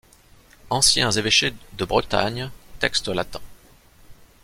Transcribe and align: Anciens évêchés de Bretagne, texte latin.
Anciens 0.71 1.11
évêchés 1.11 1.53
de 1.77 1.85
Bretagne, 1.85 2.49
texte 2.79 3.07
latin. 3.09 3.39